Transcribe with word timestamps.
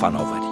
فناوری 0.00 0.49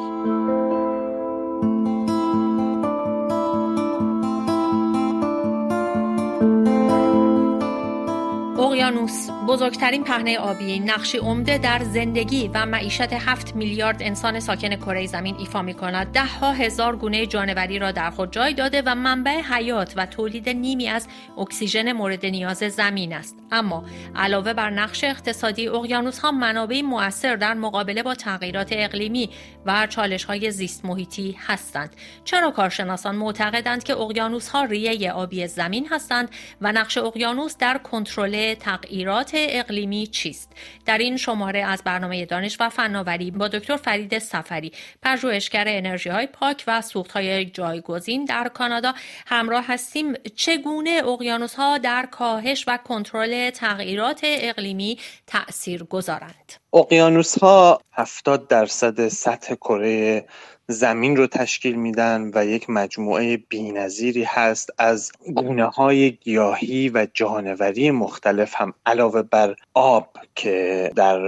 بزرگترین 9.46 10.05
پهنه 10.05 10.39
آبی 10.39 10.80
نقشی 10.80 11.18
عمده 11.18 11.59
در 11.59 11.84
زندگی 11.84 12.50
و 12.54 12.66
معیشت 12.66 13.12
هفت 13.12 13.57
میلیارد 13.57 14.03
انسان 14.03 14.41
ساکن 14.41 14.77
کره 14.77 15.07
زمین 15.07 15.36
ایفا 15.39 15.62
می 15.62 15.75
کند 15.75 16.12
ده 16.12 16.25
ها 16.25 16.53
هزار 16.53 16.96
گونه 16.96 17.26
جانوری 17.26 17.79
را 17.79 17.93
در 17.93 18.11
خود 18.11 18.32
جای 18.32 18.54
داده 18.54 18.82
و 18.86 18.94
منبع 18.94 19.40
حیات 19.40 19.94
و 19.96 20.07
تولید 20.07 20.49
نیمی 20.49 20.89
از 20.89 21.08
اکسیژن 21.39 21.93
مورد 21.93 22.27
نیاز 22.27 22.58
زمین 22.58 23.13
است. 23.13 23.36
اما 23.53 23.85
علاوه 24.16 24.53
بر 24.53 24.71
نقش 24.71 25.04
اقتصادی 25.04 25.68
اقیانوس 25.68 26.18
ها 26.18 26.30
منابعی 26.30 26.82
مؤثر 26.82 27.36
در 27.36 27.55
مقابله 27.55 28.02
با 28.02 28.14
تغییرات 28.14 28.68
اقلیمی 28.72 29.30
و 29.66 29.86
چالش 29.86 30.25
های 30.25 30.50
زیست 30.50 30.85
محیطی 30.85 31.36
هستند. 31.46 31.96
چرا 32.25 32.50
کارشناسان 32.50 33.16
معتقدند 33.16 33.84
که 33.84 33.97
اقیانوس 33.97 34.48
ها 34.48 34.64
ریه 34.64 35.12
آبی 35.12 35.47
زمین 35.47 35.89
هستند 35.91 36.28
و 36.61 36.72
نقش 36.72 36.98
اقیانوس 36.98 37.56
در 37.56 37.78
کنترل 37.78 38.55
تغییرات 38.55 39.28
اقلیمی 39.34 40.06
چیست؟ 40.06 40.53
در 40.87 40.98
این 40.98 41.17
شماره 41.17 41.61
از 41.61 41.83
برنامه 41.84 42.27
دانش 42.27 42.56
و 42.61 42.69
فناوری 42.69 43.31
با 43.31 43.48
دکتر 43.48 43.77
فرید 43.77 44.19
سفری 44.19 44.73
پژوهشگر 45.03 45.64
انرژی 45.69 46.09
های 46.09 46.27
پاک 46.27 46.64
و 46.67 46.83
سوخت 46.83 47.12
های 47.12 47.45
جایگزین 47.45 48.25
در 48.25 48.48
کانادا. 48.55 48.94
همراه 49.27 49.64
هستیم 49.67 50.14
چگونه 50.36 51.02
اقیانوس 51.08 51.55
ها 51.55 51.78
در 51.78 52.08
کاهش 52.11 52.64
و 52.69 52.77
کنترل 52.77 53.50
تغییرات 53.50 54.20
اقلیمی 54.25 54.98
تأثیر 55.27 55.84
گذارند 55.84 56.52
اقیانوس 56.72 57.38
ها 57.38 57.80
70 57.92 58.48
درصد 58.48 59.08
سطح 59.08 59.55
کره 59.55 60.24
زمین 60.66 61.16
رو 61.16 61.27
تشکیل 61.27 61.74
میدن 61.77 62.30
و 62.34 62.47
یک 62.47 62.70
مجموعه 62.70 63.36
بینظیری 63.36 64.24
هست. 64.24 64.70
از 64.78 65.12
گونه 65.34 65.64
های 65.64 66.12
گیاهی 66.12 66.89
و 66.89 67.06
جانوری 67.14 67.91
مختلف 67.91 68.55
هم 68.56 68.74
علاوه 68.86 69.22
بر 69.22 69.55
آب 69.74 70.16
که 70.34 70.91
در 70.96 71.20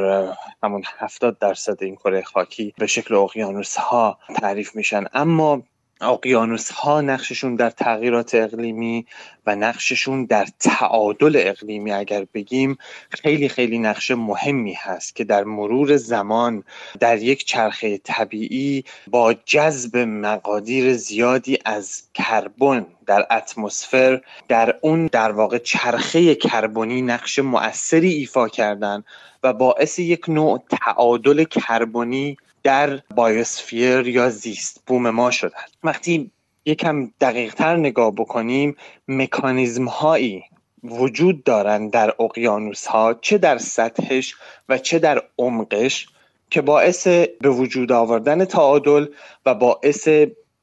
همون 0.62 0.82
70 0.98 1.38
درصد 1.38 1.82
این 1.82 1.96
کره 1.96 2.22
خاکی 2.22 2.74
به 2.78 2.86
شکل 2.86 3.14
اقیانوس 3.14 3.76
ها 3.76 4.18
تعریف 4.40 4.76
میشن. 4.76 5.04
اما 5.12 5.62
اقیانوس 6.00 6.70
ها 6.70 7.00
نقششون 7.00 7.54
در 7.56 7.70
تغییرات 7.70 8.34
اقلیمی 8.34 9.06
و 9.46 9.56
نقششون 9.56 10.24
در 10.24 10.46
تعادل 10.58 11.42
اقلیمی 11.44 11.92
اگر 11.92 12.26
بگیم 12.34 12.78
خیلی 13.10 13.48
خیلی 13.48 13.78
نقش 13.78 14.10
مهمی 14.10 14.72
هست 14.72 15.16
که 15.16 15.24
در 15.24 15.44
مرور 15.44 15.96
زمان 15.96 16.64
در 17.00 17.22
یک 17.22 17.44
چرخه 17.44 17.98
طبیعی 17.98 18.84
با 19.06 19.34
جذب 19.34 19.96
مقادیر 19.96 20.94
زیادی 20.94 21.58
از 21.64 22.02
کربن 22.14 22.86
در 23.06 23.26
اتمسفر 23.30 24.20
در 24.48 24.78
اون 24.80 25.06
در 25.06 25.32
واقع 25.32 25.58
چرخه 25.58 26.34
کربنی 26.34 27.02
نقش 27.02 27.38
مؤثری 27.38 28.12
ایفا 28.12 28.48
کردن 28.48 29.04
و 29.42 29.52
باعث 29.52 29.98
یک 29.98 30.28
نوع 30.28 30.62
تعادل 30.70 31.44
کربنی 31.44 32.36
در 32.62 33.00
بایوسفیر 33.14 34.08
یا 34.08 34.30
زیست 34.30 34.82
بوم 34.86 35.10
ما 35.10 35.30
شدن. 35.30 35.64
وقتی 35.84 36.30
یکم 36.64 37.10
دقیق 37.20 37.54
تر 37.54 37.76
نگاه 37.76 38.10
بکنیم 38.10 38.76
مکانیزم 39.08 39.84
هایی 39.84 40.42
وجود 40.84 41.44
دارند 41.44 41.90
در 41.90 42.14
اقیانوس 42.20 42.86
ها 42.86 43.14
چه 43.14 43.38
در 43.38 43.58
سطحش 43.58 44.34
و 44.68 44.78
چه 44.78 44.98
در 44.98 45.22
عمقش 45.38 46.08
که 46.50 46.60
باعث 46.60 47.06
به 47.40 47.50
وجود 47.50 47.92
آوردن 47.92 48.44
تعادل 48.44 49.06
و 49.46 49.54
باعث 49.54 50.08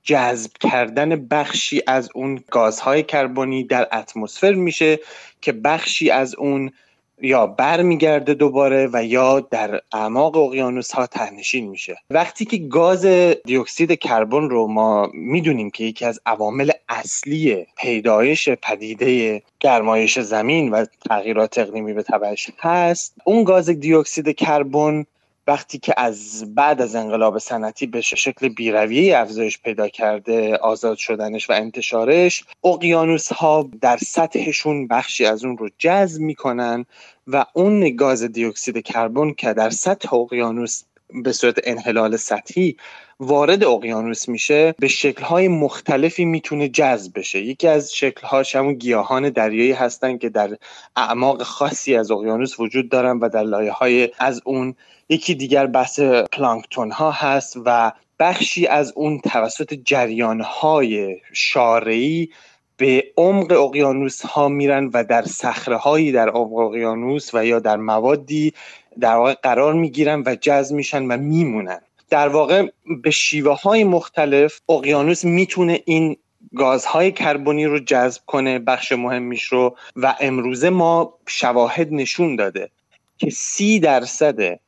جذب 0.04 0.52
کردن 0.60 1.28
بخشی 1.28 1.82
از 1.88 2.10
اون 2.16 2.44
گازهای 2.52 3.04
کربنی 3.04 3.64
در 3.64 3.88
اتمسفر 3.92 4.54
میشه 4.54 5.00
که 5.42 5.52
بخشی 5.52 6.10
از 6.10 6.36
اون 6.36 6.72
یا 7.22 7.48
برمیگرده 7.48 8.34
دوباره 8.34 8.90
و 8.94 9.04
یا 9.04 9.40
در 9.40 9.82
اعماق 9.94 10.38
اقیانوس 10.38 10.92
ها 10.92 11.08
تهنشین 11.08 11.68
میشه. 11.70 11.98
وقتی 12.10 12.46
که 12.46 12.58
گاز 12.58 13.06
دیوکسید 13.46 14.00
کربن 14.00 14.50
رو 14.50 14.68
ما 14.68 15.10
می‌دونیم 15.14 15.70
که 15.70 15.84
یکی 15.84 16.06
از 16.06 16.20
عوامل 16.26 16.72
اصلی 16.90 17.66
پیدایش 17.78 18.50
پدیده 18.50 19.42
گرمایش 19.60 20.20
زمین 20.20 20.70
و 20.70 20.86
تغییرات 21.10 21.58
اقلیمی 21.58 21.94
به 21.94 22.04
تبعش 22.04 22.52
هست 22.60 23.16
اون 23.24 23.44
گاز 23.44 23.70
دیوکسید 23.70 24.36
کربن 24.36 25.06
وقتی 25.48 25.80
که 25.80 25.94
از 25.98 26.46
بعد 26.56 26.82
از 26.82 26.96
انقلاب 26.96 27.38
صنعتی 27.38 27.88
به 27.88 28.02
شکل 28.02 28.48
بیرویه 28.48 29.18
افزایش 29.18 29.60
پیدا 29.60 29.88
کرده 29.88 30.56
آزاد 30.56 30.98
شدنش 30.98 31.50
و 31.50 31.54
انتشارش 31.54 32.44
اقیانوس 32.64 33.32
ها 33.32 33.70
در 33.82 33.98
سطحشون 33.98 34.88
بخشی 34.88 35.26
از 35.26 35.46
اون 35.46 35.58
رو 35.58 35.70
جذب 35.78 36.22
می‌کنن 36.22 36.86
و 37.28 37.46
اون 37.54 37.96
گاز 37.96 38.24
دیوکسید 38.24 38.84
کربن 38.84 39.34
که 39.34 39.54
در 39.54 39.70
سطح 39.70 40.14
اقیانوس 40.14 40.84
به 41.24 41.32
صورت 41.32 41.60
انحلال 41.64 42.18
سطحی 42.18 42.78
وارد 43.20 43.64
اقیانوس 43.64 44.30
میشه 44.30 44.76
به 44.80 44.88
شکلهای 44.88 45.48
مختلفی 45.48 46.26
می‌تونه 46.26 46.70
جذب 46.70 47.20
بشه. 47.20 47.40
یکی 47.40 47.68
از 47.68 47.94
شکلهاش 47.94 48.56
همون 48.56 48.74
گیاهان 48.74 49.30
دریایی 49.30 49.72
هستن 49.72 50.18
که 50.18 50.30
در 50.30 50.58
اعماق 50.96 51.44
خاصی 51.44 51.96
از 51.96 52.12
اقیانوس 52.12 52.60
وجود 52.60 52.90
دارن 52.90 53.20
و 53.20 53.30
در 53.30 53.44
لایه 53.44 53.72
های 53.72 54.10
از 54.20 54.42
اون 54.46 54.76
یکی 55.10 55.36
دیگر 55.36 55.68
بحث 55.68 56.00
پلانکتون 56.32 56.92
ها 56.92 57.12
هست 57.12 57.58
و 57.66 57.92
بخشی 58.20 58.68
از 58.68 58.94
اون 58.96 59.20
توسط 59.20 59.74
جریان 59.74 60.42
های 60.42 61.18
شارعی 61.34 62.30
به 62.78 63.04
عمق 63.18 63.52
اقیانوس 63.52 64.26
ها 64.26 64.50
میرن 64.50 64.90
و 64.94 65.04
در 65.04 65.22
صخره 65.22 65.78
هایی 65.78 66.12
در 66.12 66.30
عمق 66.30 66.54
اقیانوس 66.54 67.30
و 67.34 67.46
یا 67.46 67.60
در 67.60 67.78
موادی 67.78 68.54
در 69.00 69.16
واقع 69.16 69.34
قرار 69.34 69.74
می‌گیرن 69.74 70.24
و 70.26 70.36
جذب 70.36 70.76
میشن 70.76 71.04
و 71.06 71.18
میمونن. 71.18 71.82
در 72.10 72.28
واقع 72.28 72.68
به 73.04 73.12
شیوه 73.12 73.62
های 73.62 73.84
مختلف 73.84 74.60
اقیانوس 74.70 75.26
می‌تونه 75.26 75.82
این 75.86 76.18
گازهای 76.56 77.12
کربنی 77.12 77.66
رو 77.66 77.80
جذب 77.80 78.22
کنه 78.26 78.60
بخش 78.60 78.92
مهمیش 78.92 79.44
رو 79.44 79.78
و 79.96 80.16
امروزه 80.20 80.70
ما 80.70 81.14
شواهد 81.28 81.94
نشون 81.94 82.36
داده 82.36 82.70
که 83.18 83.30
سی 83.30 83.80
درصد 83.80 84.60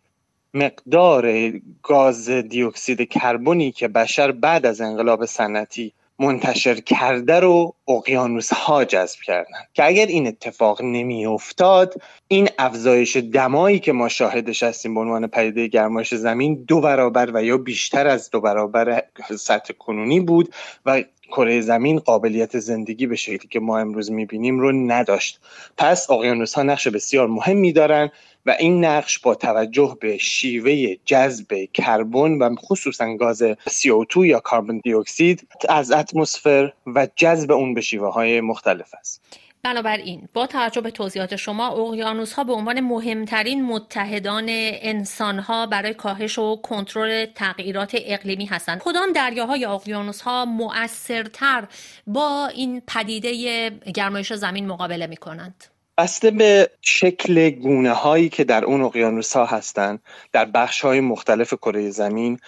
مقدار 0.54 1.52
گاز 1.84 2.30
دیوکسید 2.30 3.10
کربنی 3.10 3.72
که 3.72 3.88
بشر 3.88 4.32
بعد 4.32 4.66
از 4.66 4.82
انقلاب 4.82 5.26
صنعتی 5.26 5.94
منتشر 6.20 6.76
کرده 6.76 7.40
رو 7.40 7.76
اقیانوس 7.88 8.54
ها 8.54 8.86
جذب 8.86 9.20
کردن. 9.26 9.60
که 9.74 9.86
اگر 9.86 10.06
این 10.06 10.28
اتفاق 10.28 10.82
نمی 10.82 11.26
افتاد 11.26 12.02
این 12.28 12.50
افزایش 12.60 13.18
دمایی 13.18 13.80
که 13.80 13.92
ما 13.92 14.10
شاهدش 14.10 14.64
هستیم 14.64 14.94
به 14.94 15.00
عنوان 15.00 15.28
پدیده 15.28 15.68
گرمایش 15.68 16.14
زمین 16.14 16.64
دو 16.68 16.82
برابر 16.82 17.32
و 17.34 17.44
یا 17.44 17.58
بیشتر 17.58 18.08
از 18.08 18.30
دو 18.30 18.42
برابر 18.42 19.04
سطح 19.38 19.74
کنونی 19.74 20.20
بود 20.20 20.54
و 20.86 21.04
کره 21.32 21.62
زمین 21.62 22.00
قابلیت 22.00 22.60
زندگی 22.60 23.08
به 23.08 23.16
شکلی 23.16 23.48
که 23.50 23.60
ما 23.60 23.80
امروز 23.80 24.12
می‌بینیم 24.12 24.60
رو 24.60 24.72
نداشت. 24.72 25.40
پس 25.78 26.10
اقیانوس 26.10 26.54
ها 26.54 26.64
نقش 26.64 26.88
بسیار 26.88 27.28
مهمی 27.28 27.72
دارن 27.74 28.10
و 28.46 28.56
این 28.60 28.86
نقش 28.86 29.20
با 29.20 29.36
توجه 29.36 29.98
به 30.02 30.18
شیوه 30.18 30.96
جذب 31.06 31.66
کربن 31.74 32.38
و 32.38 32.56
خصوصا 32.56 33.16
گاز 33.16 33.44
CO2 33.70 34.18
یا 34.18 34.40
کاربن 34.40 34.78
دی 34.78 34.94
اکسید 34.94 35.48
از 35.70 35.92
اتمسفر 35.92 36.74
و 36.88 37.08
جذب 37.16 37.52
اون 37.52 37.74
به 37.74 37.82
شیوه 37.82 38.14
های 38.14 38.42
مختلف 38.42 38.94
است. 39.00 39.22
بنابراین 39.64 40.30
با 40.34 40.48
توجه 40.48 40.82
به 40.82 40.92
توضیحات 40.92 41.36
شما 41.36 41.68
اقیانوس 41.68 42.34
ها 42.34 42.44
به 42.44 42.54
عنوان 42.54 42.80
مهمترین 42.80 43.66
متحدان 43.66 44.46
انسان 44.50 45.40
ها 45.40 45.66
برای 45.66 45.94
کاهش 45.94 46.40
و 46.40 46.56
کنترل 46.56 47.26
تغییرات 47.26 47.92
اقلیمی 48.06 48.46
هستند. 48.46 48.80
کدام 48.80 49.12
دریاهای 49.12 49.66
اقیانوس 49.66 50.22
ها 50.22 50.46
مؤثرتر 50.46 51.68
با 52.08 52.48
این 52.48 52.82
پدیده 52.88 53.70
گرمایش 53.70 54.34
زمین 54.34 54.68
مقابله 54.68 55.08
می 55.08 55.18
کنند 55.18 55.79
بسته 56.00 56.32
به 56.32 56.70
شکل 56.82 57.50
گونه 57.50 57.92
هایی 57.92 58.30
که 58.30 58.44
در 58.44 58.66
اون 58.66 58.82
اقیانوس 58.82 59.36
ها 59.36 59.46
هستند 59.46 60.04
در 60.32 60.46
بخش 60.46 60.82
های 60.82 61.00
مختلف 61.00 61.54
کره 61.54 61.90
زمین 61.90 62.40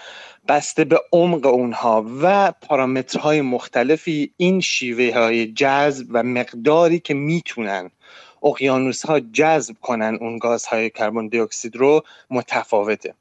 بسته 0.47 0.83
به 0.83 1.01
عمق 1.13 1.45
اونها 1.45 2.05
و 2.21 2.51
پارامترهای 2.51 3.41
مختلفی 3.41 4.33
این 4.37 4.61
شیوه 4.61 5.19
های 5.19 5.47
جذب 5.53 6.07
و 6.09 6.23
مقداری 6.23 6.99
که 6.99 7.13
می‌تونن 7.13 7.91
اقیانوس 8.43 9.05
ها 9.05 9.19
جذب 9.19 9.75
کنن 9.81 10.17
اون 10.21 10.37
گازهای 10.37 10.89
کربن 10.89 11.27
دی 11.27 11.39
اکسید 11.39 11.75
رو 11.75 12.03
متفاوته. 12.29 13.13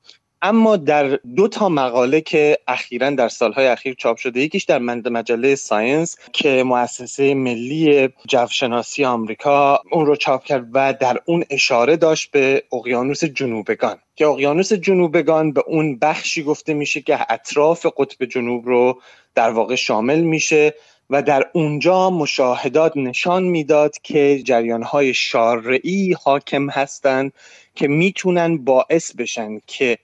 اما 0.42 0.76
در 0.76 1.08
دو 1.36 1.48
تا 1.48 1.68
مقاله 1.68 2.20
که 2.20 2.58
اخیرا 2.68 3.10
در 3.10 3.28
سالهای 3.28 3.66
اخیر 3.66 3.94
چاپ 3.94 4.16
شده 4.16 4.40
یکیش 4.40 4.64
در 4.64 4.78
مجله 4.78 5.54
ساینس 5.54 6.16
که 6.32 6.62
مؤسسه 6.62 7.34
ملی 7.34 8.08
جوشناسی 8.28 9.04
آمریکا 9.04 9.82
اون 9.92 10.06
رو 10.06 10.16
چاپ 10.16 10.44
کرد 10.44 10.66
و 10.72 10.94
در 11.00 11.20
اون 11.24 11.44
اشاره 11.50 11.96
داشت 11.96 12.30
به 12.30 12.62
اقیانوس 12.72 13.24
جنوبگان. 13.24 13.96
که 14.16 14.26
اقیانوس 14.26 14.72
جنوبگان 14.72 15.52
به 15.52 15.62
اون 15.66 15.98
بخشی 15.98 16.42
گفته 16.42 16.74
میشه 16.74 17.00
که 17.00 17.32
اطراف 17.32 17.86
قطب 17.96 18.24
جنوب 18.24 18.66
رو 18.66 19.00
در 19.34 19.50
واقع 19.50 19.74
شامل 19.74 20.20
میشه 20.20 20.74
و 21.10 21.22
در 21.22 21.46
اونجا 21.52 22.10
مشاهدات 22.10 22.96
نشان 22.96 23.42
می‌داد 23.42 23.94
که 24.02 24.42
جریانهای 24.44 25.14
شارعی 25.14 26.16
حاکم 26.24 26.70
هستند 26.70 27.32
که 27.74 27.88
می‌تونن 27.88 28.64
باعث 28.64 29.16
بشن 29.16 29.60
که 29.66 29.98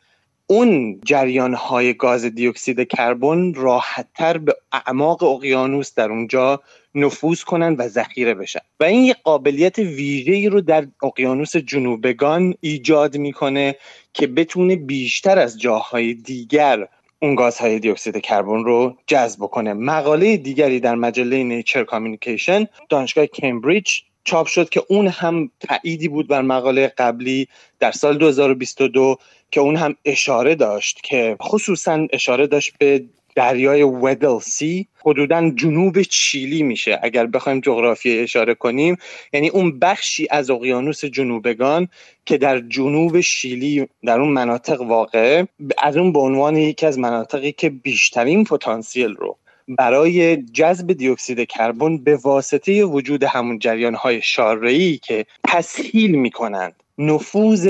اون 0.47 1.01
جریان 1.05 1.55
های 1.55 1.95
گاز 1.95 2.25
دیوکسید 2.25 2.89
کربن 2.89 3.55
راحتتر 3.55 4.39
به 4.39 4.57
اعماق 4.73 5.23
اقیانوس 5.23 5.95
در 5.95 6.11
اونجا 6.11 6.63
نفوذ 6.95 7.43
کنن 7.43 7.75
و 7.75 7.89
ذخیره 7.89 8.35
بشن. 8.35 8.61
و 8.81 8.85
این 8.85 9.05
یک 9.05 9.17
قابلیت 9.25 9.79
ویژه‌ای 9.79 10.49
رو 10.49 10.61
در 10.61 10.87
اقیانوس 11.03 11.57
جنوبگان 11.57 12.55
ایجاد 12.61 13.17
می‌کنه 13.17 13.77
که 14.13 14.27
بتونه 14.27 14.77
بیشتر 14.77 15.39
از 15.39 15.61
جاهای 15.61 16.15
دیگر 16.15 16.89
اون 17.23 17.35
گازهای 17.35 17.79
دیوکسید 17.79 18.17
کربن 18.17 18.65
رو 18.65 18.97
جذب 19.07 19.41
کنه 19.41 19.73
مقاله 19.75 20.37
دیگری 20.37 20.81
در 20.81 20.95
مجله 20.95 21.43
نیچر 21.43 21.85
کامیونیکیشن 21.85 22.67
دانشگاه 22.89 23.27
کمبریج 23.27 23.91
چاپ 24.27 24.47
شد 24.47 24.69
که 24.69 24.83
اون 24.89 25.09
هم 25.09 25.51
تأییدی 25.61 26.09
بود 26.09 26.29
بر 26.29 26.43
مقاله 26.43 26.93
قبلی 26.99 27.49
در 27.81 27.93
سال 27.93 28.19
2022 28.19 29.17
که 29.51 29.61
اون 29.61 29.77
هم 29.77 29.97
اشاره 30.05 30.55
داشت 30.55 31.01
که 31.03 31.37
خصوصا 31.43 32.07
اشاره 32.13 32.47
داشت 32.47 32.73
به 32.79 33.05
دریای 33.37 33.83
ودل 33.83 34.39
سی 34.39 34.87
حدودا 35.05 35.51
جنوب 35.51 36.03
چیلی 36.03 36.63
میشه 36.63 37.01
اگر 37.03 37.27
بخوایم 37.27 37.61
جغرافی 37.61 38.19
اشاره 38.19 38.55
کنیم. 38.55 38.97
یعنی 39.33 39.49
اون 39.49 39.79
بخشی 39.79 40.27
از 40.31 40.51
اقیانوس 40.51 41.05
جنوبگان 41.05 41.89
که 42.27 42.39
در 42.39 42.61
جنوب 42.61 43.21
شیلی 43.21 43.89
در 44.05 44.21
اون 44.21 44.33
مناطق 44.33 44.81
واقع 44.83 45.45
از 45.79 45.97
اون 45.97 46.13
به 46.13 46.19
عنوان 46.19 46.57
یکی 46.57 46.87
از 46.87 46.99
مناطقی 46.99 47.53
که 47.53 47.71
بیشترین 47.71 48.45
پتانسیل 48.45 49.15
رو 49.15 49.37
برای 49.69 50.37
جذب 50.37 50.93
دیوکسید 50.93 51.49
کربن 51.49 51.99
به 51.99 52.17
واسطه 52.17 52.85
وجود 52.85 53.25
همون 53.25 53.59
جریان 53.59 53.95
های 53.95 54.23
شارعی 54.23 54.99
که 54.99 55.27
تسهیل 55.49 56.15
می‌کنند 56.15 56.75
نفوذ 56.99 57.67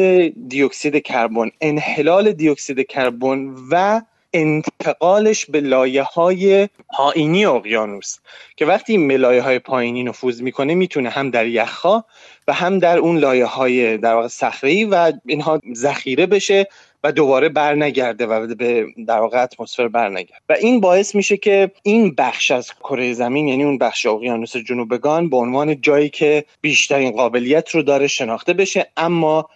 دیوکسید 0.48 0.96
کربن 0.96 1.50
انحلال 1.60 2.32
دیوکسید 2.32 2.86
کربن 2.86 3.54
و 3.70 4.00
انتقالش 4.36 5.46
به 5.46 5.60
لایه 5.60 6.02
های 6.02 6.68
پایینی 6.96 7.46
اقیانوس 7.46 8.16
که 8.56 8.66
وقتی 8.66 8.92
این 8.92 9.12
لایه 9.12 9.42
های 9.42 9.58
پایینی 9.58 10.02
نفوذ 10.02 10.40
می‌کنه 10.40 10.74
می‌تونه 10.74 11.08
هم 11.08 11.30
در 11.30 11.46
یخها 11.46 12.04
و 12.48 12.52
هم 12.52 12.78
در 12.78 12.98
اون 12.98 13.18
لایه 13.18 13.44
های 13.44 13.98
در 13.98 14.14
واقع 14.14 14.28
صخره 14.28 14.86
و 14.86 15.12
اینها 15.26 15.60
ذخیره 15.74 16.26
بشه 16.26 16.68
و 17.04 17.12
دوباره 17.12 17.48
برنگرده 17.48 18.26
و 18.26 18.54
به 18.54 18.86
در 19.06 19.20
واقع 19.20 19.42
اتمسفر 19.42 19.88
برنگرده. 19.88 20.42
و 20.48 20.52
این 20.52 20.80
باعث 20.80 21.14
میشه 21.14 21.36
که 21.36 21.70
این 21.82 22.14
بخش 22.14 22.50
از 22.50 22.70
کره 22.74 23.12
زمین 23.12 23.48
یعنی 23.48 23.64
اون 23.64 23.78
بخش 23.78 24.06
اقیانوس 24.06 24.56
جنوبگان 24.56 25.30
به 25.30 25.36
عنوان 25.36 25.80
جایی 25.80 26.08
که 26.08 26.44
بیشترین 26.60 27.10
قابلیت 27.10 27.70
رو 27.70 27.82
داره 27.82 28.06
شناخته 28.06 28.52
بشه 28.52 28.86
اما 28.96 29.48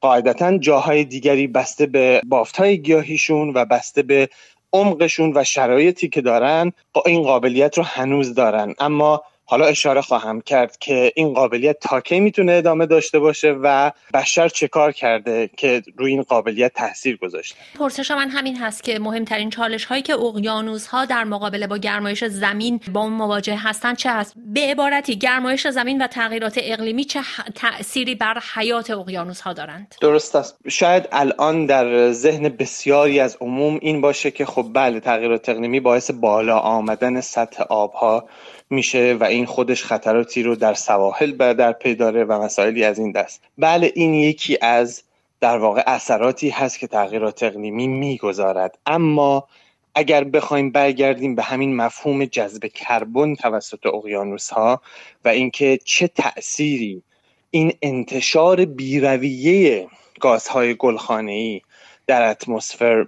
قاعدتا 0.00 0.58
جاهای 0.58 1.04
دیگری 1.04 1.46
بسته 1.46 1.86
به 1.86 2.20
بافتهای 2.26 2.82
گیاهیشون 2.82 3.52
و 3.54 3.64
بسته 3.64 4.02
به 4.02 4.28
عمقشون 4.72 5.32
و 5.34 5.44
شرایطی 5.44 6.08
که 6.08 6.20
دارن 6.20 6.72
این 7.06 7.22
قابلیت 7.22 7.78
رو 7.78 7.84
هنوز 7.84 8.34
دارن. 8.34 8.74
اما 8.78 9.22
حالا 9.50 9.66
اشاره 9.66 10.00
خواهم 10.00 10.40
کرد 10.40 10.78
که 10.78 11.12
این 11.16 11.34
قابلیت 11.34 11.80
تا 11.80 12.00
کی 12.00 12.20
می‌تونه 12.20 12.52
ادامه 12.52 12.86
داشته 12.86 13.18
باشه 13.18 13.56
و 13.62 13.90
بشر 14.14 14.48
چه 14.48 14.68
کار 14.68 14.92
کرده 14.92 15.50
که 15.56 15.82
روی 15.96 16.10
این 16.10 16.22
قابلیت 16.22 16.72
تاثیر 16.74 17.16
گذاشته؟ 17.16 17.56
پرسش 17.78 18.10
من 18.10 18.30
همین 18.30 18.56
هست 18.56 18.84
که 18.84 18.98
مهمترین 18.98 19.50
چالش 19.50 19.84
هایی 19.84 20.02
که 20.02 20.14
اقیانوس 20.14 20.86
ها 20.86 21.04
در 21.04 21.24
مقابله 21.24 21.66
با 21.66 21.78
گرمایش 21.78 22.24
زمین 22.24 22.80
با 22.92 23.00
اون 23.00 23.12
مواجه 23.12 23.56
هستن 23.56 23.94
چه 23.94 24.10
هست؟ 24.10 24.34
به 24.36 24.60
عبارتی 24.60 25.16
گرمایش 25.16 25.68
زمین 25.68 26.02
و 26.02 26.06
تغییرات 26.06 26.58
اقلیمی 26.62 27.04
چه 27.04 27.20
تأثیری 27.54 28.14
بر 28.14 28.38
حیات 28.54 28.90
اقیانوس 28.90 29.40
ها 29.40 29.52
دارند؟ 29.52 29.94
درست 30.00 30.36
است. 30.36 30.58
شاید 30.68 31.08
الان 31.12 31.66
در 31.66 32.12
ذهن 32.12 32.48
بسیاری 32.48 33.20
از 33.20 33.36
عموم 33.40 33.78
این 33.82 34.00
باشه 34.00 34.30
که 34.30 34.46
خب 34.46 34.66
بله 34.74 35.00
تغییرات 35.00 35.48
اقلیمی 35.48 35.80
باعث 35.80 36.10
بالا 36.10 36.58
آمدن 36.58 37.20
سطح 37.20 37.62
آبها 37.62 38.28
میشه 38.70 39.16
و 39.20 39.24
این 39.24 39.46
خودش 39.46 39.84
خطراتی 39.84 40.42
رو 40.42 40.56
در 40.56 40.74
سواحل 40.74 41.54
در 41.54 41.72
پی 41.72 41.94
داره 41.94 42.24
و 42.24 42.42
مسائلی 42.42 42.84
از 42.84 42.98
این 42.98 43.12
دست. 43.12 43.42
بله 43.58 43.92
این 43.94 44.14
یکی 44.14 44.58
از 44.60 45.02
در 45.40 45.58
واقع 45.58 45.82
اثراتی 45.86 46.50
هست 46.50 46.78
که 46.78 46.86
تغییرات 46.86 47.42
اقلیمی 47.42 47.88
می‌گذارد. 47.88 48.78
اما 48.86 49.48
اگر 49.94 50.24
بخوایم 50.24 50.70
برگردیم 50.70 51.34
به 51.34 51.42
همین 51.42 51.76
مفهوم 51.76 52.24
جذب 52.24 52.66
کربن 52.66 53.34
توسط 53.34 53.86
اقیانوس 53.86 54.50
ها 54.50 54.80
و 55.24 55.28
اینکه 55.28 55.78
چه 55.84 56.08
تأثیری 56.08 57.02
این 57.50 57.72
انتشار 57.82 58.64
بیرویه 58.64 59.88
گازهای 60.20 60.74
گلخانه 60.74 61.32
ای 61.32 61.60
در 62.06 62.30
اتمسفر 62.30 63.06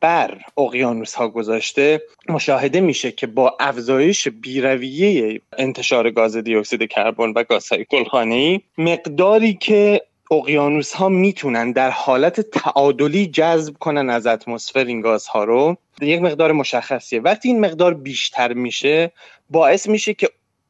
بر 0.00 0.40
اقیانوس 0.58 1.14
ها 1.14 1.28
گذاشته 1.28 2.02
مشاهده 2.28 2.80
میشه 2.80 3.12
که 3.12 3.26
با 3.26 3.56
افزایش 3.60 4.28
بیرویه 4.28 5.40
انتشار 5.58 6.10
گاز 6.10 6.36
دی 6.36 6.56
اکسید 6.56 6.88
کربن 6.88 7.32
و 7.36 7.44
گازهای 7.44 7.86
گلخانه‌ای 7.90 8.60
مقداری 8.78 9.54
که 9.54 10.02
اقیانوس 10.30 10.92
ها 10.92 11.08
می‌تونن 11.08 11.72
در 11.72 11.90
حالت 11.90 12.40
تعادلی 12.40 13.26
جذب 13.26 13.74
کنن 13.78 14.10
از 14.10 14.26
اتمسفر 14.26 14.84
این 14.84 15.00
گازها 15.00 15.44
رو 15.44 15.76
یک 16.00 16.22
مقدار 16.22 16.52
مشخصیه. 16.52 17.20
وقتی 17.20 17.48
این 17.48 17.60
مقدار 17.60 17.94
بیشتر 17.94 18.52
میشه 18.52 19.12
باعث 19.50 19.88
میشه 19.88 20.14
که 20.14 20.28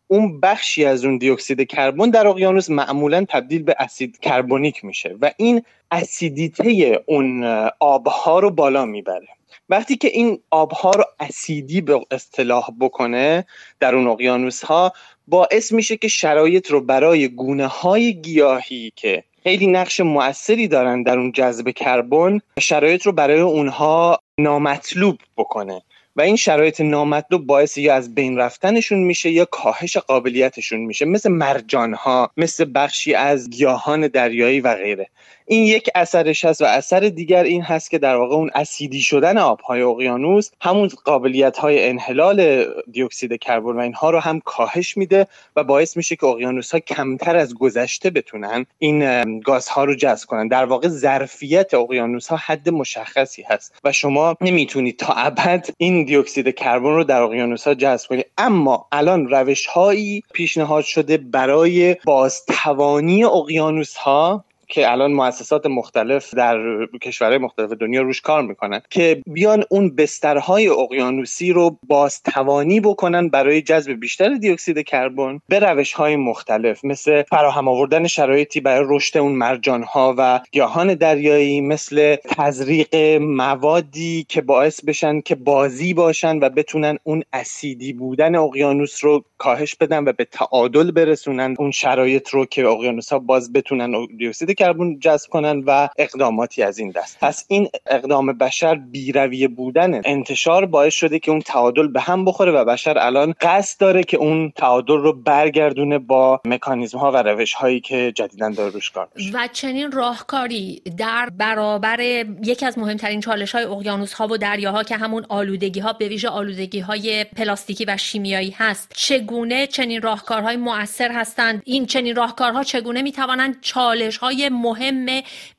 اون 0.09 0.41
بخشی 0.41 0.85
از 0.85 1.05
اون 1.05 1.19
دیوکسید 1.19 1.69
کربن 1.69 2.11
در 2.11 2.27
اقیانوس 2.27 2.71
معمولا 2.71 3.25
تبدیل 3.29 3.63
به 3.63 3.75
اسید 3.79 4.19
کربونیک 4.21 4.85
میشه 4.85 5.17
و 5.21 5.31
این 5.37 5.63
اسیدیته 5.91 7.03
اون 7.07 7.45
آبها 7.81 8.39
رو 8.39 8.51
بالا 8.51 8.85
می‌بره. 8.85 9.29
وقتی 9.69 9.97
که 9.97 10.09
این 10.09 10.39
آبها 10.51 10.91
رو 10.91 11.05
اسیدی 11.21 11.81
به 11.81 12.01
اصطلاح 12.11 12.71
بکنه 12.81 13.47
در 13.81 13.95
اون 13.95 14.07
اقیانوس 14.07 14.65
ها 14.65 14.93
باعث 15.29 15.73
میشه 15.73 15.97
که 15.97 16.09
شرایط 16.09 16.71
رو 16.71 16.81
برای 16.81 17.29
گونه 17.29 17.67
های 17.67 18.15
گیاهی 18.15 18.93
که 18.97 19.25
خیلی 19.43 19.67
نقش 19.67 20.01
موثری 20.01 20.69
دارن 20.69 21.03
در 21.03 21.19
اون 21.19 21.33
جذب 21.33 21.71
کربن 21.71 22.41
شرایط 22.61 23.07
رو 23.07 23.13
برای 23.13 23.41
اونها 23.41 24.19
نامطلوب 24.39 25.19
بکنه. 25.37 25.83
و 26.17 26.21
این 26.21 26.37
شرایط 26.37 26.81
نامطلوب 26.81 27.47
باعث 27.47 27.79
یا 27.79 27.95
از 27.95 28.15
بین 28.15 28.37
رفتنشون 28.37 28.99
میشه 28.99 29.31
یا 29.31 29.45
کاهش 29.45 29.97
قابلیتشون 29.97 30.81
میشه 30.81 31.05
مثل 31.05 31.31
مرجان 31.31 31.95
ها 31.95 32.31
مثل 32.37 32.71
بخشی 32.75 33.15
از 33.15 33.51
گیاهان 33.51 34.09
دریایی 34.09 34.61
و 34.61 34.75
غیره. 34.75 35.09
این 35.49 35.65
یک 35.65 35.91
اثرش 35.95 36.45
هست 36.45 36.63
و 36.63 36.65
اثر 36.65 37.01
دیگر 37.01 37.45
این 37.45 37.63
هست 37.63 37.91
که 37.91 37.99
در 37.99 38.17
واقع 38.17 38.35
اون 38.35 38.51
اسیدی 38.55 39.01
شدن 39.01 39.39
آبهای 39.39 39.83
اقیانوس 39.83 40.51
همون 40.61 40.91
قابلیت 41.05 41.59
های 41.59 41.89
انحلال 41.89 42.67
دیوکسید 42.93 43.39
کربن 43.39 43.77
و 43.77 43.79
اینها 43.79 44.11
رو 44.11 44.21
هم 44.21 44.41
کاهش 44.41 44.97
میده 44.97 45.27
و 45.57 45.65
باعث 45.65 45.97
میشه 45.97 46.17
که 46.17 46.27
اقیانوس 46.27 46.71
ها 46.73 46.79
کمتر 46.79 47.37
از 47.37 47.55
گذشته 47.55 48.11
بتونن 48.11 48.67
این 48.79 49.41
گازها 49.41 49.85
رو 49.85 49.95
جذب 49.95 50.27
کنن. 50.29 50.49
در 50.49 50.65
واقع 50.65 50.89
ظرفیت 50.89 51.75
اقیانوس 51.75 52.29
ها 52.29 52.37
حد 52.37 52.69
مشخصی 52.69 53.43
هست 53.43 53.81
و 53.85 53.93
شما 53.93 54.37
نمی‌تونید 54.41 54.99
تا 54.99 55.13
ابد 55.13 55.69
این 55.79 56.05
دیوکسید 56.05 56.55
کربن 56.55 56.95
رو 56.95 57.05
در 57.05 57.23
اقیانوس 57.23 57.67
ها 57.67 57.75
جذب 57.75 58.09
کنید 58.09 58.27
اما 58.39 58.87
الان 58.93 59.29
روش 59.29 59.67
هایی 59.67 60.23
پیشنهاد 60.33 60.85
شده 60.85 61.17
برای 61.17 61.97
بازتوانی 62.05 63.25
اقیانوس 63.25 63.97
ها 63.97 64.45
که 64.69 64.93
الان 64.93 65.13
مؤسسات 65.13 65.67
مختلف 65.67 66.35
در 66.35 66.87
کشورهای 67.03 67.39
مختلف 67.39 67.73
دنیا 67.73 68.03
روش 68.03 68.21
کار 68.21 68.43
می‌کنن 68.43 68.81
که 68.91 69.23
بیان 69.27 69.65
اون 69.71 69.97
بسترهای 69.97 70.69
اقیانوسی 70.69 71.53
رو 71.53 71.79
بازتوانی 71.83 72.81
بکنن 72.81 73.29
برای 73.29 73.63
جذب 73.63 73.93
بیشتر 73.93 74.35
دیوکسید 74.35 74.79
کربن 74.79 75.41
به 75.49 75.59
روش 75.59 75.93
های 75.93 76.17
مختلف 76.17 76.85
مثل 76.85 77.23
فراهم 77.23 77.69
آوردن 77.69 78.07
شرایطی 78.07 78.61
برای 78.61 78.87
رشد 78.89 79.19
اون 79.19 79.33
مرجان 79.33 79.83
ها 79.83 80.15
و 80.19 80.41
گیاهان 80.53 80.95
دریایی 80.95 81.61
مثل 81.61 82.17
تزریق 82.17 82.95
موادی 83.21 84.27
که 84.29 84.41
باعث 84.41 84.85
بشن 84.85 85.21
که 85.21 85.35
بازی 85.35 85.95
باشن 85.95 86.39
و 86.39 86.49
بتونن 86.49 86.99
اون 87.03 87.23
اسیدی 87.33 87.93
بودن 87.93 88.35
اقیانوس 88.35 89.05
رو 89.05 89.25
کاهش 89.39 89.75
بدن 89.75 90.09
و 90.09 90.13
به 90.13 90.25
تعادل 90.25 90.91
برسونن 90.91 91.55
اون 91.59 91.71
شرایط 91.71 92.29
رو 92.29 92.47
که 92.47 92.67
اقیانوس 92.67 93.13
ها 93.13 93.19
باز 93.19 93.53
بتونن 93.53 94.07
دیوکسید 94.19 94.56
کربن 94.57 94.99
جذب 94.99 95.31
کنن 95.31 95.63
و 95.67 95.89
اقداماتی 95.99 96.63
از 96.63 96.79
این 96.79 96.91
دست. 96.91 97.19
پس 97.21 97.45
این 97.49 97.69
اقدام 97.87 98.33
بشر 98.33 98.75
بیرویه 98.75 99.49
بودن 99.49 100.01
انتشار 100.05 100.67
باعث 100.67 100.95
شده 100.95 101.19
که 101.19 101.31
اون 101.31 101.41
تعادل 101.41 101.89
به 101.89 102.01
هم 102.01 102.25
بخوره 102.25 102.53
و 102.53 102.65
بشر 102.65 102.99
الان 102.99 103.35
قصد 103.41 103.81
داره 103.81 104.03
که 104.03 104.17
اون 104.17 104.53
تعادل 104.57 104.97
رو 104.97 105.13
برگردونه 105.13 105.99
با 105.99 106.41
مکانیزم 106.45 106.99
ها 106.99 107.13
و 107.13 107.17
روش 107.17 107.53
هایی 107.53 107.81
که 107.81 108.13
جدیدا 108.15 108.51
داره 108.51 108.71
روش 108.71 108.91
کار 108.91 109.09
و 109.33 109.49
چنین 109.53 109.93
راهکاری 109.93 110.83
در 110.99 111.31
برابر 111.39 112.01
یکی 112.45 112.67
از 112.67 112.79
مهمترین 112.79 113.21
چالش 113.21 113.55
های 113.55 113.65
اقیانوس 113.65 114.13
ها 114.13 114.27
و 114.27 114.37
دریاها 114.37 114.83
که 114.83 114.97
همون 114.97 115.27
آلودگی 115.29 115.81
ها 115.81 115.93
به 115.93 116.09
ویژه 116.09 116.29
آلودگی 116.29 116.81
های 116.81 117.25
پلاستیکی 117.25 117.85
و 117.85 117.97
شیمیایی 117.97 118.55
هست 118.59 118.93
چگونه 118.95 119.67
چنین 119.67 120.03
راهکارهای 120.03 120.57
مؤثر 120.57 121.13
هستند؟ 121.13 121.63
این 121.65 121.87
چنین 121.87 122.17
راهکارها 122.17 122.63
چگونه 122.63 123.03
می 123.03 123.13
توانند 123.13 123.61
چالش 123.61 124.17
های 124.17 124.46
مهم 124.49 125.07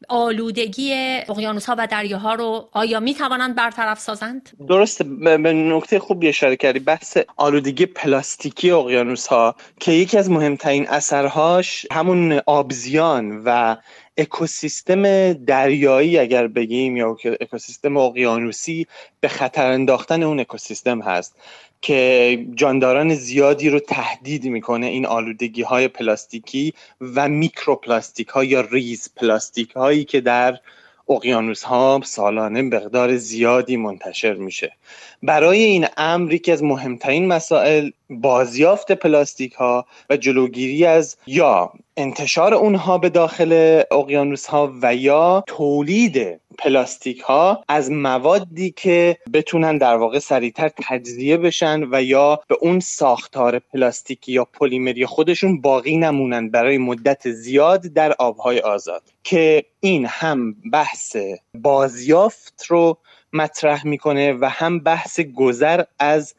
آلودگی 0.10 0.94
اقیانوس 1.30 1.66
ها 1.66 1.76
و 1.78 1.88
دریاها 1.88 2.34
رو 2.34 2.70
آیا 2.72 3.00
می 3.00 3.14
توانند 3.14 3.56
برطرف 3.56 4.00
سازند؟ 4.00 4.50
درسته 4.68 5.04
به 5.04 5.54
نکته 5.54 6.00
خوب 6.00 6.24
اشاره 6.26 6.56
کردی. 6.56 6.80
بحث 6.80 7.18
آلودگی 7.38 7.86
پلاستیکی 7.86 8.72
اقیانوس 8.72 9.28
ها 9.28 9.56
که 9.80 9.92
یکی 9.92 10.18
از 10.18 10.30
مهمترین 10.32 10.88
اثرهاش 10.90 11.86
همون 11.92 12.42
آبزیان 12.46 13.42
و 13.46 13.76
اکوسیستم 14.18 15.34
دریایی 15.34 16.18
اگر 16.18 16.48
بگیم 16.48 16.98
یا 16.98 17.18
اکوسیستم 17.42 17.98
اقیانوسی 17.98 18.88
به 19.20 19.28
خطر 19.28 19.72
انداختن 19.72 20.24
اون 20.24 20.40
اکوسیستم 20.40 21.02
هست 21.02 21.36
که 21.82 22.46
جانداران 22.56 23.16
زیادی 23.16 23.70
رو 23.70 23.80
تهدید 23.80 24.46
می‌کنه 24.46 24.86
این 24.86 25.06
آلودگی 25.06 25.62
های 25.62 25.88
پلاستیکی 25.88 26.74
و 27.02 27.30
میکروپلاستیک 27.30 28.28
ها 28.28 28.44
یا 28.44 28.62
ریز 28.62 29.10
پلاستیک 29.16 29.72
هایی 29.72 30.06
که 30.06 30.22
در 30.22 30.60
اقیانوس 31.10 31.64
ها 31.64 32.02
سالانه 32.04 32.62
مقدار 32.62 33.18
زیادی 33.18 33.78
منتشر 33.78 34.34
میشه. 34.34 34.72
برای 35.24 35.64
این 35.64 35.88
امر 35.98 36.34
یکی 36.34 36.52
از 36.52 36.64
مهمترین 36.64 37.28
مسائل 37.28 37.90
بازیافت 38.10 38.92
پلاستیک 38.92 39.54
ها 39.54 39.86
و 40.10 40.18
جلوگیری 40.18 40.86
از 40.86 41.18
یا 41.28 41.72
انتشار 41.98 42.54
اونها 42.54 42.98
به 42.98 43.10
داخل 43.10 43.82
اقیانوس 43.92 44.46
ها 44.46 44.74
و 44.82 44.96
یا 44.96 45.44
تولید 45.48 46.40
پلاستیک 46.58 47.20
ها 47.20 47.64
از 47.68 47.92
موادی 47.92 48.72
که 48.72 49.18
بتونن 49.34 49.78
در 49.78 49.96
واقع 49.96 50.20
سریعتر 50.20 50.70
تجزیه 50.70 51.38
بشن 51.38 51.84
و 51.92 52.04
یا 52.04 52.40
به 52.48 52.58
اون 52.62 52.80
ساختار 52.80 53.60
پلاستیکی 53.60 54.32
یا 54.32 54.46
پلیمری 54.46 55.06
خودشون 55.06 55.62
باقی 55.62 55.98
نمونن 55.98 56.50
برای 56.50 56.78
مدت 56.78 57.32
زیاد 57.32 57.82
در 57.82 58.14
آبهای 58.20 58.60
آزاد. 58.60 59.04
که 59.24 59.66
این 59.80 60.06
هم 60.06 60.56
بحث 60.72 61.16
بازیافت 61.54 62.66
رو 62.68 62.98
مطرح 63.34 63.88
می‌کنه 63.88 64.34
و 64.34 64.50
هم 64.50 64.80
بحث 64.80 65.20
گذر 65.20 65.84
از 66.00 66.36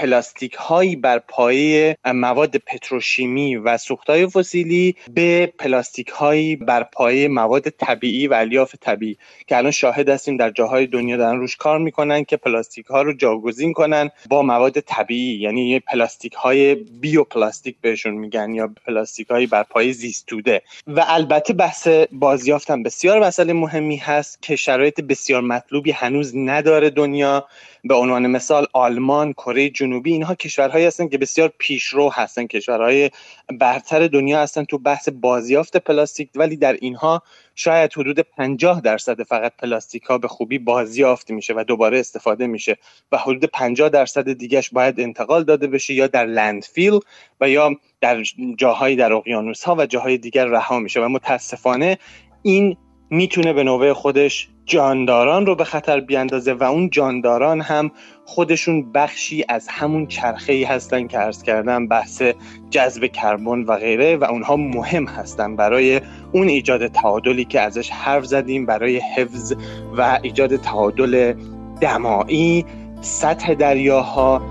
پلاستیک 0.00 0.54
هایی 0.54 0.96
بر 0.96 1.18
پایه 1.18 1.96
مواد 2.04 2.56
پتروشیمی 2.56 3.56
و 3.56 3.76
سوختهای 3.76 4.26
فسیلی 4.26 4.96
به 5.14 5.52
پلاستیک 5.58 6.08
هایی 6.08 6.56
بر 6.56 6.82
پایه 6.82 7.28
مواد 7.28 7.68
طبیعی 7.68 8.26
و 8.26 8.34
الیاف 8.34 8.74
طبیعی 8.80 9.16
که 9.46 9.56
الان 9.56 9.70
شاهد 9.70 10.08
هستیم 10.08 10.36
در 10.36 10.50
جاهای 10.50 10.86
دنیا 10.86 11.16
دارن 11.16 11.38
روش 11.38 11.56
کار 11.56 11.78
می‌کنن 11.78 12.24
که 12.24 12.36
پلاستیک 12.36 12.86
ها 12.86 13.02
رو 13.02 13.12
جاگزین 13.12 13.72
کنن 13.72 14.10
با 14.30 14.42
مواد 14.42 14.80
طبیعی. 14.80 15.40
یعنی 15.40 15.80
پلاستیک 15.80 16.32
های 16.32 16.74
بیوپلاستیک 16.74 17.76
بهشون 17.80 18.14
میگن 18.14 18.54
یا 18.54 18.70
پلاستیک 18.86 19.30
هایی 19.30 19.46
بر 19.46 19.62
پایه 19.62 19.92
زیست‌توده. 19.92 20.62
و 20.86 21.04
البته 21.08 21.52
بحث 21.52 21.88
بازیافتن 22.12 22.82
بسیار 22.82 23.20
مسئله 23.26 23.52
مهمی 23.52 23.96
هست 23.96 24.42
که 24.42 24.56
شرایط 24.56 25.00
بسیار 25.00 25.42
مطلوبی 25.42 25.90
هنوز 25.90 26.36
نداره 26.36 26.90
دنیا. 26.90 27.46
به 27.84 27.94
عنوان 27.94 28.26
مثال 28.26 28.66
آلمان 28.72 29.32
کره 29.32 29.70
جنوبی 29.90 30.12
اینها 30.12 30.34
کشورهایی 30.34 30.86
هستن 30.86 31.08
که 31.08 31.18
بسیار 31.18 31.52
پیشرو 31.58 32.10
هستن 32.10 32.46
کشورهای 32.46 33.10
برتر 33.58 34.06
دنیا 34.06 34.40
هستن 34.40 34.64
تو 34.64 34.78
بحث 34.78 35.08
بازیافت 35.08 35.76
پلاستیک 35.76 36.30
ولی 36.34 36.56
در 36.56 36.72
اینها 36.72 37.22
شاید 37.54 37.92
حدود 37.92 38.20
50 38.20 38.80
درصد 38.80 39.22
فقط 39.22 39.52
پلاستیک 39.58 40.02
ها 40.02 40.18
به 40.18 40.28
خوبی 40.28 40.58
بازیافت 40.58 41.30
میشه 41.30 41.54
و 41.56 41.64
دوباره 41.64 42.00
استفاده 42.00 42.46
میشه 42.46 42.76
و 43.12 43.18
حدود 43.18 43.44
50 43.44 43.88
درصد 43.88 44.32
دیگهش 44.32 44.70
باید 44.70 45.00
انتقال 45.00 45.44
داده 45.44 45.66
بشه 45.66 45.94
یا 45.94 46.06
در 46.06 46.26
landfill 46.26 46.98
و 47.40 47.48
یا 47.48 47.76
در 48.00 48.22
جاهایی 48.56 48.96
در 48.96 49.12
اقیانوس 49.12 49.62
ها 49.62 49.74
و 49.78 49.86
جاهای 49.86 50.18
دیگر 50.18 50.44
رها 50.44 50.78
میشه 50.78 51.00
و 51.00 51.08
متاسفانه 51.08 51.98
این 52.42 52.76
می‌تونه 53.10 53.52
به 53.52 53.62
نوبه 53.62 53.94
خودش 53.94 54.48
جانداران 54.64 55.46
رو 55.46 55.54
به 55.54 55.64
خطر 55.64 56.00
بیاندازه 56.00 56.52
و 56.52 56.62
اون 56.62 56.90
جانداران 56.90 57.60
هم 57.60 57.90
خودشون 58.24 58.92
بخشی 58.92 59.44
از 59.48 59.68
همون 59.68 60.06
چرخه 60.06 60.52
ای 60.52 60.64
هستن 60.64 61.06
که 61.06 61.18
عرض 61.18 61.42
کردم 61.42 61.88
بحث 61.88 62.22
جذب 62.70 63.06
کربن 63.06 63.62
و 63.62 63.76
غیره 63.76 64.16
و 64.16 64.24
اونها 64.24 64.56
مهم 64.56 65.06
هستن 65.06 65.56
برای 65.56 66.00
اون 66.32 66.48
ایجاد 66.48 66.86
تعادلی 66.86 67.44
که 67.44 67.60
ازش 67.60 67.90
حرف 67.90 68.24
زدیم 68.24 68.66
برای 68.66 69.00
حفظ 69.16 69.54
و 69.96 70.18
ایجاد 70.22 70.56
تعادل 70.56 71.34
دمایی 71.80 72.64
سطح 73.00 73.54
دریاها 73.54 74.42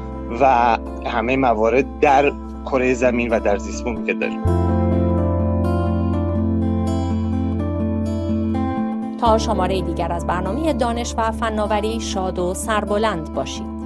و 0.42 0.78
همه 1.06 1.38
موارد 1.38 2.00
در 2.00 2.32
کره 2.66 2.94
زمین 2.94 3.30
و 3.30 3.40
در 3.40 3.58
زیست 3.58 3.86
که 4.06 4.14
داریم. 4.14 4.79
تا 9.22 9.38
شماره 9.38 9.82
دیگر 9.82 10.12
از 10.12 10.28
برنامه 10.28 10.74
دانش 10.74 11.14
و 11.18 11.32
فناوری 11.32 12.00
شاد 12.00 12.40
و 12.40 12.54
سربلند 12.54 13.34
باشید. 13.34 13.80